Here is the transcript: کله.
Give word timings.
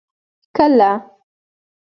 کله. 0.57 0.91